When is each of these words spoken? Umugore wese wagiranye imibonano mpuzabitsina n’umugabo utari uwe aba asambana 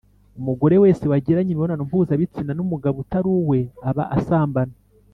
Umugore 0.39 0.75
wese 0.83 1.03
wagiranye 1.11 1.49
imibonano 1.51 1.81
mpuzabitsina 1.89 2.51
n’umugabo 2.55 2.95
utari 3.03 3.27
uwe 3.37 3.59
aba 3.89 4.03
asambana 4.17 4.73